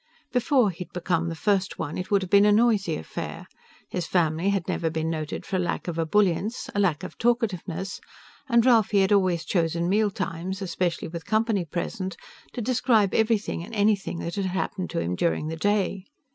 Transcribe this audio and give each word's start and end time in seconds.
Before 0.31 0.71
he'd 0.71 0.91
become 0.93 1.29
the 1.29 1.35
First 1.35 1.77
One, 1.77 1.95
it 1.95 2.09
would 2.09 2.23
have 2.23 2.31
been 2.31 2.43
a 2.47 2.51
noisy 2.51 2.95
affair. 2.95 3.45
His 3.91 4.07
family 4.07 4.49
had 4.49 4.67
never 4.67 4.89
been 4.89 5.11
noted 5.11 5.45
for 5.45 5.57
a 5.57 5.59
lack 5.59 5.87
of 5.87 5.99
ebullience, 5.99 6.71
a 6.73 6.79
lack 6.79 7.03
of 7.03 7.19
talkativeness, 7.19 8.01
and 8.49 8.65
Ralphie 8.65 9.01
had 9.01 9.11
always 9.11 9.45
chosen 9.45 9.87
mealtimes 9.87 10.59
especially 10.59 11.07
with 11.07 11.27
company 11.27 11.65
present 11.65 12.17
to 12.53 12.61
describe 12.63 13.13
everything 13.13 13.63
and 13.63 13.75
anything 13.75 14.17
that 14.21 14.33
had 14.33 14.45
happened 14.47 14.89
to 14.89 14.99
him 14.99 15.13
during 15.13 15.49
the 15.49 15.55
day. 15.55 16.05